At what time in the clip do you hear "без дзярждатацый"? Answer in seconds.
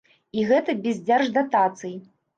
0.87-1.95